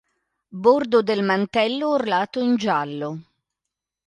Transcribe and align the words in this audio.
Bordo 0.63 1.03
del 1.03 1.21
mantello 1.21 1.89
orlato 1.89 2.39
in 2.39 2.55
giallo. 2.55 3.19